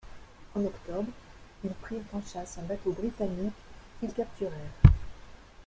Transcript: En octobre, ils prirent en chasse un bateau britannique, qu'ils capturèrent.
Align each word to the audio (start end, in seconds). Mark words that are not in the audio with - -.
En 0.55 0.65
octobre, 0.65 1.11
ils 1.63 1.69
prirent 1.73 2.01
en 2.11 2.23
chasse 2.23 2.57
un 2.57 2.63
bateau 2.63 2.91
britannique, 2.91 3.53
qu'ils 3.99 4.11
capturèrent. 4.15 4.71